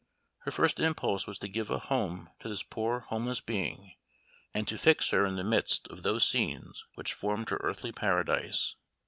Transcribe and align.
Her 0.39 0.51
first 0.51 0.79
impulse 0.79 1.27
was 1.27 1.37
to 1.37 1.47
give 1.47 1.69
a 1.69 1.77
home 1.77 2.31
to 2.39 2.49
this 2.49 2.63
poor 2.63 3.01
homeless 3.01 3.39
being, 3.39 3.93
and 4.51 4.67
to 4.67 4.79
fix 4.79 5.11
her 5.11 5.27
in 5.27 5.35
the 5.35 5.43
midst 5.43 5.87
of 5.89 6.01
those 6.01 6.27
scenes 6.27 6.83
which 6.95 7.13
formed 7.13 7.49
her 7.51 7.57
earthly 7.61 7.91
paradise. 7.91 8.73